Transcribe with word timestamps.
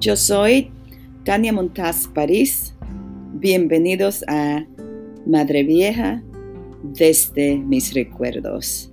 Yo 0.00 0.16
soy 0.16 0.72
Tania 1.26 1.52
Montaz 1.52 2.08
París. 2.08 2.74
Bienvenidos 3.34 4.24
a 4.28 4.64
Madre 5.26 5.62
Vieja 5.62 6.22
desde 6.82 7.58
mis 7.58 7.92
recuerdos. 7.92 8.90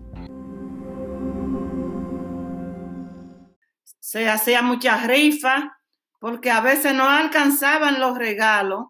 Se 4.02 4.28
hacía 4.28 4.62
mucha 4.62 5.08
rifa 5.08 5.78
porque 6.20 6.52
a 6.52 6.60
veces 6.60 6.94
no 6.94 7.10
alcanzaban 7.10 8.02
los 8.02 8.18
regalos 8.18 8.88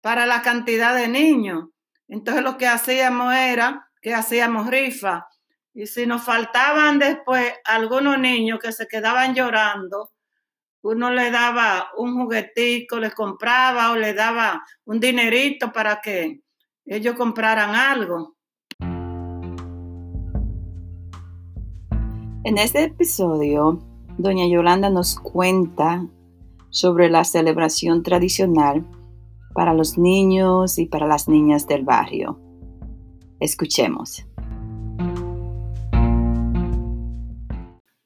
para 0.00 0.26
la 0.26 0.42
cantidad 0.42 0.92
de 0.96 1.06
niños. 1.06 1.68
Entonces 2.08 2.42
lo 2.42 2.58
que 2.58 2.66
hacíamos 2.66 3.32
era 3.32 3.88
que 4.02 4.12
hacíamos 4.12 4.66
rifa. 4.66 5.28
Y 5.72 5.86
si 5.86 6.04
nos 6.04 6.24
faltaban 6.24 6.98
después 6.98 7.52
algunos 7.64 8.18
niños 8.18 8.58
que 8.58 8.72
se 8.72 8.88
quedaban 8.88 9.36
llorando, 9.36 10.10
uno 10.82 11.10
le 11.10 11.30
daba 11.30 11.88
un 11.96 12.14
juguetico, 12.14 12.98
les 12.98 13.14
compraba 13.14 13.92
o 13.92 13.96
le 13.96 14.14
daba 14.14 14.64
un 14.84 15.00
dinerito 15.00 15.72
para 15.72 16.00
que 16.00 16.40
ellos 16.86 17.14
compraran 17.14 17.74
algo. 17.74 18.36
En 22.42 22.56
este 22.56 22.84
episodio, 22.84 23.78
doña 24.16 24.46
Yolanda 24.46 24.88
nos 24.88 25.20
cuenta 25.20 26.06
sobre 26.70 27.10
la 27.10 27.24
celebración 27.24 28.02
tradicional 28.02 28.86
para 29.52 29.74
los 29.74 29.98
niños 29.98 30.78
y 30.78 30.86
para 30.86 31.06
las 31.06 31.28
niñas 31.28 31.66
del 31.66 31.84
barrio. 31.84 32.40
Escuchemos. 33.40 34.24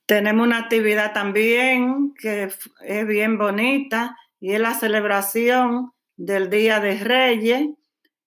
Tenemos 0.07 0.47
una 0.47 0.59
actividad 0.59 1.15
también 1.15 2.13
que 2.15 2.53
es 2.83 3.07
bien 3.07 3.39
bonita 3.39 4.17
y 4.39 4.53
es 4.53 4.61
la 4.61 4.75
celebración 4.75 5.93
del 6.17 6.51
Día 6.51 6.79
de 6.79 6.99
Reyes, 6.99 7.69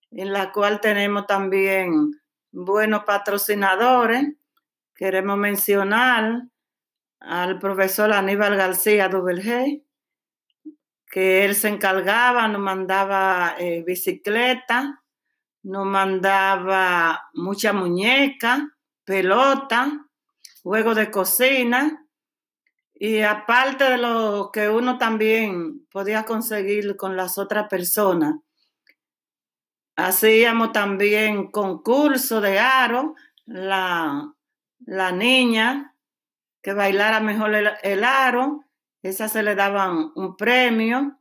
en 0.10 0.34
la 0.34 0.52
cual 0.52 0.82
tenemos 0.82 1.28
también 1.28 2.20
buenos 2.52 3.04
patrocinadores. 3.04 4.34
Queremos 4.96 5.38
mencionar 5.38 6.46
al 7.20 7.60
profesor 7.60 8.12
Aníbal 8.12 8.56
García 8.56 9.08
Dubelgé, 9.08 9.84
que 11.12 11.46
él 11.46 11.54
se 11.54 11.70
encargaba, 11.70 12.48
nos 12.48 12.62
mandaba 12.62 13.56
eh, 13.60 13.84
bicicleta, 13.86 15.04
nos 15.62 15.86
mandaba 15.86 17.30
mucha 17.36 17.72
muñeca, 17.72 18.76
pelota, 19.04 20.07
juego 20.68 20.96
de 20.96 21.10
cocina 21.10 22.06
y 22.94 23.22
aparte 23.22 23.86
de 23.86 23.98
lo 23.98 24.50
que 24.52 24.68
uno 24.68 24.98
también 24.98 25.88
podía 25.90 26.26
conseguir 26.26 26.98
con 26.98 27.16
las 27.16 27.38
otras 27.38 27.70
personas. 27.70 28.36
Hacíamos 29.96 30.74
también 30.74 31.52
concurso 31.52 32.42
de 32.42 32.60
aro, 32.60 33.16
la, 33.46 34.34
la 34.80 35.12
niña 35.14 35.96
que 36.62 36.74
bailara 36.74 37.22
mejor 37.22 37.56
el, 37.56 38.04
aro, 38.04 38.66
esa 39.02 39.30
se 39.30 39.44
le 39.44 39.56
daban 39.56 40.12
un 40.16 40.36
premio. 40.36 41.18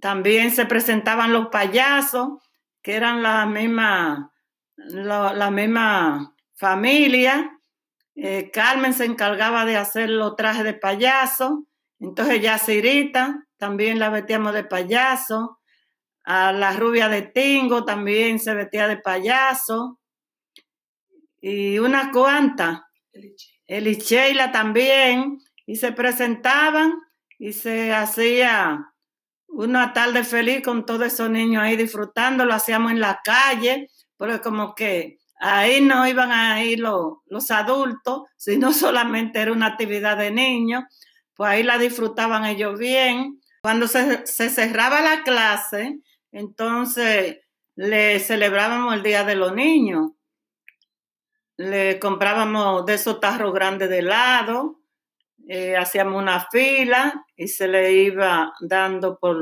También 0.00 0.50
se 0.50 0.64
presentaban 0.64 1.34
los 1.34 1.48
payasos, 1.48 2.38
que 2.80 2.94
eran 2.94 3.22
la 3.22 3.44
misma, 3.44 4.32
la, 4.76 5.34
la 5.34 5.50
misma 5.50 6.34
familia, 6.54 7.59
eh, 8.22 8.50
Carmen 8.50 8.92
se 8.92 9.06
encargaba 9.06 9.64
de 9.64 9.78
hacer 9.78 10.10
los 10.10 10.36
trajes 10.36 10.62
de 10.62 10.74
payaso, 10.74 11.64
entonces 11.98 12.42
ya 12.42 12.58
Cirita 12.58 13.46
también 13.56 13.98
la 13.98 14.10
vestíamos 14.10 14.52
de 14.52 14.64
payaso, 14.64 15.58
a 16.24 16.52
la 16.52 16.72
rubia 16.72 17.08
de 17.08 17.22
Tingo 17.22 17.86
también 17.86 18.38
se 18.38 18.54
vestía 18.54 18.88
de 18.88 18.98
payaso, 18.98 19.98
y 21.40 21.78
una 21.78 22.10
cuanta, 22.12 22.90
Elicheila 23.66 24.52
también, 24.52 25.38
y 25.64 25.76
se 25.76 25.92
presentaban 25.92 26.92
y 27.38 27.54
se 27.54 27.94
hacía 27.94 28.92
una 29.48 29.94
tarde 29.94 30.24
feliz 30.24 30.62
con 30.62 30.84
todos 30.84 31.06
esos 31.06 31.30
niños 31.30 31.62
ahí 31.62 31.74
disfrutando, 31.74 32.44
lo 32.44 32.52
hacíamos 32.52 32.92
en 32.92 33.00
la 33.00 33.22
calle, 33.24 33.88
porque 34.18 34.40
como 34.40 34.74
que 34.74 35.19
Ahí 35.42 35.80
no 35.80 36.06
iban 36.06 36.30
a 36.32 36.62
ir 36.62 36.80
los, 36.80 37.50
adultos, 37.50 38.24
sino 38.36 38.72
solamente 38.74 39.40
era 39.40 39.52
una 39.52 39.66
actividad 39.66 40.18
de 40.18 40.30
niños, 40.30 40.84
pues 41.34 41.50
ahí 41.50 41.62
la 41.62 41.78
disfrutaban 41.78 42.44
ellos 42.44 42.78
bien. 42.78 43.40
Cuando 43.62 43.88
se, 43.88 44.26
cerraba 44.26 45.00
la 45.00 45.22
clase, 45.22 45.98
entonces 46.30 47.38
le 47.74 48.20
celebrábamos 48.20 48.94
el 48.94 49.02
Día 49.02 49.24
de 49.24 49.34
los 49.34 49.54
Niños. 49.54 50.12
Le 51.56 51.98
comprábamos 51.98 52.84
de 52.86 52.94
esos 52.94 53.20
tarros 53.20 53.52
grandes 53.52 53.88
de 53.88 53.98
helado, 53.98 54.80
eh, 55.48 55.76
hacíamos 55.76 56.20
una 56.20 56.48
fila 56.50 57.26
y 57.34 57.48
se 57.48 57.66
le 57.66 57.92
iba 57.92 58.52
dando 58.60 59.18
por 59.18 59.36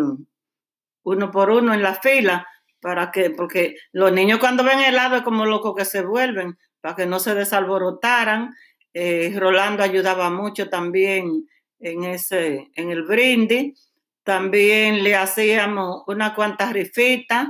uno 1.02 1.30
por 1.30 1.50
uno 1.50 1.74
en 1.74 1.82
la 1.82 1.94
fila 1.94 2.46
para 2.80 3.10
que, 3.10 3.30
porque 3.30 3.76
los 3.92 4.12
niños 4.12 4.38
cuando 4.38 4.64
ven 4.64 4.80
helado 4.80 5.16
es 5.16 5.22
como 5.22 5.46
locos 5.46 5.74
que 5.76 5.84
se 5.84 6.02
vuelven, 6.02 6.58
para 6.80 6.94
que 6.94 7.06
no 7.06 7.18
se 7.18 7.34
desalborotaran. 7.34 8.54
Eh, 8.94 9.34
Rolando 9.36 9.82
ayudaba 9.82 10.30
mucho 10.30 10.68
también 10.68 11.48
en 11.80 12.04
ese, 12.04 12.70
en 12.74 12.90
el 12.90 13.02
brindis. 13.02 13.90
También 14.22 15.02
le 15.02 15.16
hacíamos 15.16 16.02
una 16.06 16.34
cuantas 16.34 16.72
rifitas 16.72 17.48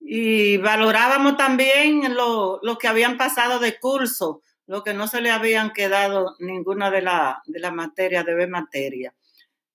y 0.00 0.56
valorábamos 0.58 1.36
también 1.36 2.14
lo, 2.14 2.60
que 2.78 2.86
habían 2.86 3.16
pasado 3.16 3.58
de 3.58 3.78
curso, 3.80 4.42
lo 4.66 4.84
que 4.84 4.94
no 4.94 5.08
se 5.08 5.20
le 5.20 5.30
habían 5.30 5.72
quedado 5.72 6.36
ninguna 6.38 6.92
de 6.92 7.02
las 7.02 7.38
de 7.46 7.58
la 7.58 7.72
materias, 7.72 8.24
de 8.24 8.34
B 8.34 8.46
materia. 8.46 9.14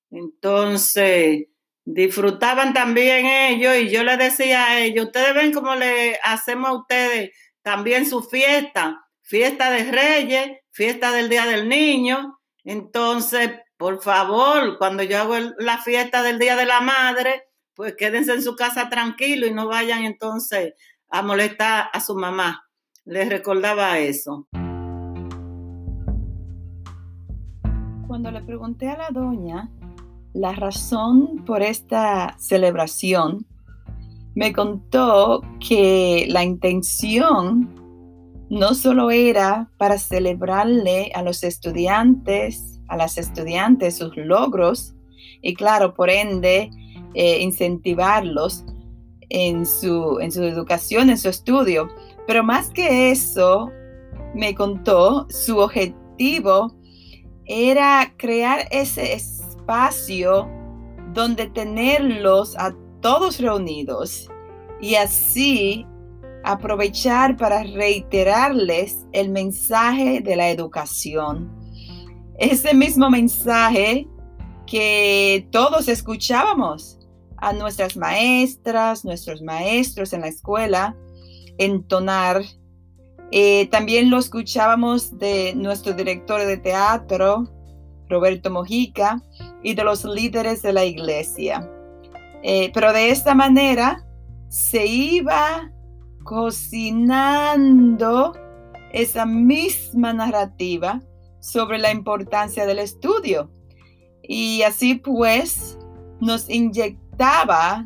Entonces, 0.10 1.48
disfrutaban 1.94 2.74
también 2.74 3.26
ellos 3.26 3.76
y 3.76 3.90
yo 3.90 4.04
les 4.04 4.18
decía 4.18 4.66
a 4.66 4.80
ellos, 4.80 5.08
ustedes 5.08 5.34
ven 5.34 5.52
cómo 5.52 5.76
le 5.76 6.18
hacemos 6.24 6.70
a 6.70 6.74
ustedes 6.74 7.32
también 7.62 8.06
su 8.06 8.24
fiesta, 8.24 9.06
fiesta 9.22 9.70
de 9.70 9.92
Reyes, 9.92 10.60
fiesta 10.72 11.12
del 11.12 11.30
Día 11.30 11.46
del 11.46 11.68
Niño. 11.68 12.40
Entonces, 12.64 13.52
por 13.78 14.02
favor, 14.02 14.78
cuando 14.78 15.04
yo 15.04 15.20
hago 15.20 15.36
la 15.58 15.80
fiesta 15.80 16.24
del 16.24 16.40
Día 16.40 16.56
de 16.56 16.66
la 16.66 16.80
Madre, 16.80 17.44
pues 17.76 17.96
quédense 17.98 18.34
en 18.34 18.42
su 18.42 18.56
casa 18.56 18.90
tranquilo 18.90 19.46
y 19.46 19.54
no 19.54 19.68
vayan 19.68 20.04
entonces 20.04 20.74
a 21.10 21.22
molestar 21.22 21.90
a 21.92 22.00
su 22.00 22.16
mamá. 22.16 22.68
Les 23.04 23.28
recordaba 23.28 24.00
eso. 24.00 24.48
Cuando 28.08 28.32
le 28.32 28.42
pregunté 28.42 28.90
a 28.90 28.98
la 28.98 29.10
doña 29.10 29.70
la 30.34 30.54
razón 30.54 31.44
por 31.46 31.62
esta 31.62 32.36
celebración, 32.40 33.46
me 34.36 34.54
contó 34.54 35.42
que 35.60 36.26
la 36.30 36.44
intención 36.44 37.70
no 38.50 38.74
solo 38.74 39.12
era 39.12 39.70
para 39.78 39.98
celebrarle 39.98 41.12
a 41.16 41.22
los 41.24 41.44
estudiantes, 41.44 42.80
a 42.88 42.98
las 42.98 43.18
estudiantes 43.18 43.98
sus 43.98 44.16
logros 44.16 44.94
y 45.42 45.54
claro, 45.54 45.94
por 45.94 46.10
ende, 46.10 46.70
eh, 47.14 47.42
incentivarlos 47.42 48.64
en 49.30 49.66
su, 49.66 50.20
en 50.20 50.32
su 50.32 50.44
educación, 50.44 51.10
en 51.10 51.18
su 51.18 51.30
estudio. 51.30 51.88
Pero 52.28 52.44
más 52.44 52.70
que 52.70 53.12
eso, 53.12 53.72
me 54.36 54.54
contó, 54.56 55.28
su 55.30 55.58
objetivo 55.58 56.76
era 57.46 58.14
crear 58.18 58.68
ese 58.72 59.14
espacio 59.62 60.50
donde 61.14 61.48
tenerlos 61.48 62.58
a 62.58 62.74
todos 63.02 63.40
reunidos 63.40 64.28
y 64.80 64.96
así 64.96 65.86
aprovechar 66.44 67.38
para 67.38 67.64
reiterarles 67.64 69.06
el 69.12 69.30
mensaje 69.30 70.22
de 70.22 70.36
la 70.36 70.50
educación. 70.50 71.52
Ese 72.40 72.74
mismo 72.74 73.10
mensaje 73.10 74.08
que 74.66 75.48
todos 75.52 75.88
escuchábamos 75.88 76.98
a 77.38 77.54
nuestras 77.54 77.96
maestras, 77.98 79.06
nuestros 79.06 79.42
maestros 79.42 80.14
en 80.14 80.22
la 80.22 80.28
escuela 80.28 80.96
entonar. 81.58 82.42
Eh, 83.32 83.68
también 83.68 84.10
lo 84.10 84.18
escuchábamos 84.18 85.18
de 85.18 85.54
nuestro 85.56 85.94
director 85.94 86.42
de 86.46 86.58
teatro, 86.58 87.50
Roberto 88.10 88.50
Mojica, 88.52 89.22
y 89.64 89.76
de 89.76 89.84
los 89.84 90.06
líderes 90.06 90.62
de 90.62 90.74
la 90.74 90.86
iglesia. 90.86 91.70
Eh, 92.44 92.72
pero 92.74 92.94
de 92.94 93.12
esta 93.12 93.36
manera 93.36 94.04
se 94.50 94.86
iba 94.86 95.72
cocinando 96.24 98.34
esa 98.92 99.26
misma 99.26 100.14
narrativa 100.14 101.02
sobre 101.40 101.78
la 101.78 101.92
importancia 101.92 102.66
del 102.66 102.80
estudio. 102.80 103.50
Y 104.24 104.64
así 104.64 104.96
pues 104.96 105.78
nos 106.20 106.50
inyectaba 106.50 107.86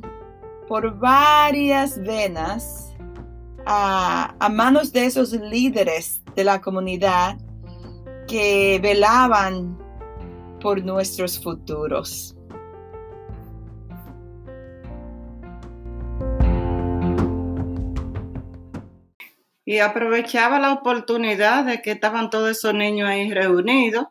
por 0.67 0.97
varias 0.99 2.01
venas 2.01 2.93
a, 3.65 4.35
a 4.39 4.49
manos 4.49 4.91
de 4.91 5.05
esos 5.05 5.33
líderes 5.33 6.21
de 6.35 6.43
la 6.43 6.61
comunidad 6.61 7.37
que 8.27 8.79
velaban 8.81 9.77
por 10.65 10.83
nuestros 10.83 11.39
futuros. 11.39 12.35
Y 19.63 19.77
aprovechaba 19.77 20.57
la 20.57 20.71
oportunidad 20.71 21.65
de 21.65 21.83
que 21.83 21.91
estaban 21.91 22.31
todos 22.31 22.49
esos 22.49 22.73
niños 22.73 23.07
ahí 23.07 23.31
reunidos. 23.31 24.07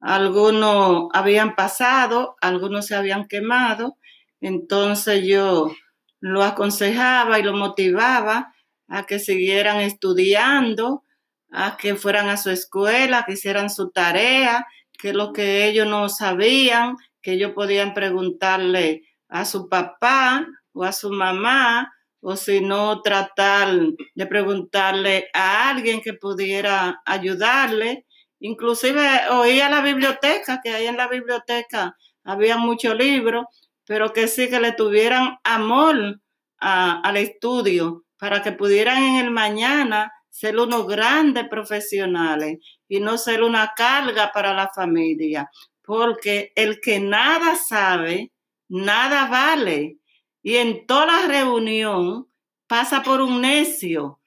Algunos 0.00 1.10
habían 1.12 1.54
pasado, 1.54 2.36
algunos 2.40 2.86
se 2.86 2.94
habían 2.94 3.28
quemado. 3.28 3.98
Entonces 4.40 5.26
yo 5.26 5.72
lo 6.20 6.42
aconsejaba 6.42 7.38
y 7.38 7.42
lo 7.42 7.52
motivaba 7.52 8.54
a 8.88 9.04
que 9.04 9.18
siguieran 9.18 9.82
estudiando, 9.82 11.04
a 11.52 11.76
que 11.76 11.96
fueran 11.96 12.30
a 12.30 12.38
su 12.38 12.48
escuela, 12.48 13.24
que 13.26 13.34
hicieran 13.34 13.68
su 13.68 13.90
tarea, 13.90 14.66
que 14.96 15.12
lo 15.12 15.32
que 15.32 15.66
ellos 15.66 15.86
no 15.86 16.08
sabían, 16.08 16.96
que 17.22 17.32
ellos 17.32 17.52
podían 17.52 17.94
preguntarle 17.94 19.02
a 19.28 19.44
su 19.44 19.68
papá 19.68 20.46
o 20.72 20.84
a 20.84 20.92
su 20.92 21.10
mamá, 21.10 21.92
o 22.20 22.36
si 22.36 22.60
no, 22.60 23.02
tratar 23.02 23.68
de 24.14 24.26
preguntarle 24.26 25.28
a 25.32 25.70
alguien 25.70 26.00
que 26.00 26.14
pudiera 26.14 27.00
ayudarle. 27.04 28.06
Inclusive 28.40 29.28
oía 29.30 29.68
la 29.68 29.80
biblioteca, 29.80 30.60
que 30.62 30.70
ahí 30.70 30.86
en 30.86 30.96
la 30.96 31.08
biblioteca 31.08 31.96
había 32.24 32.56
muchos 32.56 32.96
libros, 32.96 33.46
pero 33.86 34.12
que 34.12 34.28
sí 34.28 34.48
que 34.48 34.60
le 34.60 34.72
tuvieran 34.72 35.36
amor 35.44 36.20
al 36.58 37.16
estudio 37.16 38.04
para 38.18 38.42
que 38.42 38.52
pudieran 38.52 39.02
en 39.02 39.16
el 39.16 39.30
mañana 39.30 40.12
ser 40.36 40.58
unos 40.58 40.86
grandes 40.86 41.48
profesionales 41.48 42.58
y 42.86 43.00
no 43.00 43.16
ser 43.16 43.42
una 43.42 43.72
carga 43.74 44.32
para 44.32 44.52
la 44.52 44.68
familia, 44.68 45.50
porque 45.80 46.52
el 46.54 46.78
que 46.78 47.00
nada 47.00 47.56
sabe, 47.56 48.32
nada 48.68 49.28
vale. 49.28 49.96
Y 50.42 50.56
en 50.56 50.86
toda 50.86 51.26
reunión 51.26 52.28
pasa 52.66 53.02
por 53.02 53.22
un 53.22 53.40
necio 53.40 54.20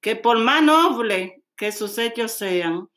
que 0.00 0.16
por 0.16 0.40
más 0.40 0.64
noble 0.64 1.44
que 1.56 1.70
sus 1.70 1.96
hechos 1.96 2.32
sean, 2.32 2.88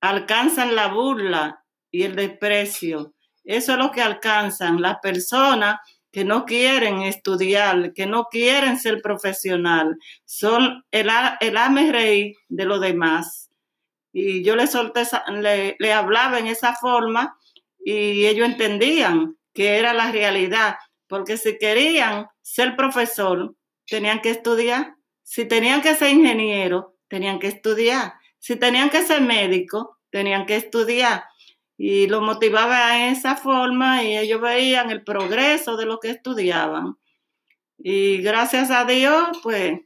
alcanzan 0.00 0.76
la 0.76 0.86
burla 0.86 1.64
y 1.90 2.04
el 2.04 2.14
desprecio. 2.14 3.12
Eso 3.42 3.72
es 3.72 3.78
lo 3.78 3.90
que 3.90 4.02
alcanzan 4.02 4.80
las 4.80 5.00
personas 5.00 5.80
que 6.14 6.24
no 6.24 6.44
quieren 6.44 7.02
estudiar, 7.02 7.92
que 7.92 8.06
no 8.06 8.28
quieren 8.30 8.78
ser 8.78 9.02
profesional, 9.02 9.98
son 10.24 10.84
el, 10.92 11.10
el 11.40 11.92
rey 11.92 12.36
de 12.48 12.64
los 12.64 12.80
demás. 12.80 13.50
Y 14.12 14.44
yo 14.44 14.54
le, 14.54 14.68
solté, 14.68 15.02
le 15.76 15.92
hablaba 15.92 16.38
en 16.38 16.46
esa 16.46 16.76
forma 16.76 17.36
y 17.84 18.26
ellos 18.26 18.48
entendían 18.48 19.36
que 19.52 19.76
era 19.76 19.92
la 19.92 20.12
realidad, 20.12 20.76
porque 21.08 21.36
si 21.36 21.58
querían 21.58 22.28
ser 22.42 22.76
profesor, 22.76 23.56
tenían 23.84 24.20
que 24.20 24.30
estudiar. 24.30 24.94
Si 25.24 25.46
tenían 25.46 25.82
que 25.82 25.96
ser 25.96 26.10
ingeniero, 26.10 26.94
tenían 27.08 27.40
que 27.40 27.48
estudiar. 27.48 28.12
Si 28.38 28.54
tenían 28.54 28.88
que 28.88 29.02
ser 29.02 29.20
médico, 29.20 29.98
tenían 30.10 30.46
que 30.46 30.54
estudiar 30.54 31.24
y 31.76 32.06
lo 32.06 32.20
motivaba 32.20 32.92
de 32.92 33.10
esa 33.10 33.36
forma 33.36 34.02
y 34.04 34.16
ellos 34.16 34.40
veían 34.40 34.90
el 34.90 35.02
progreso 35.02 35.76
de 35.76 35.86
lo 35.86 35.98
que 35.98 36.10
estudiaban. 36.10 36.96
Y 37.78 38.18
gracias 38.18 38.70
a 38.70 38.84
Dios, 38.84 39.38
pues 39.42 39.80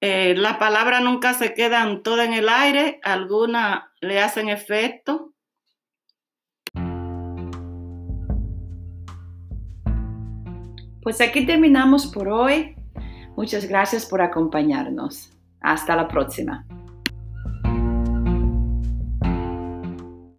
eh, 0.00 0.34
las 0.36 0.58
palabras 0.58 1.02
nunca 1.02 1.32
se 1.34 1.54
quedan 1.54 2.02
todas 2.02 2.26
en 2.26 2.34
el 2.34 2.48
aire, 2.48 3.00
algunas 3.02 3.84
le 4.00 4.20
hacen 4.20 4.48
efecto. 4.48 5.32
Pues 11.02 11.20
aquí 11.20 11.44
terminamos 11.44 12.06
por 12.06 12.28
hoy. 12.28 12.76
Muchas 13.36 13.66
gracias 13.66 14.06
por 14.06 14.22
acompañarnos. 14.22 15.30
Hasta 15.60 15.96
la 15.96 16.08
próxima. 16.08 16.66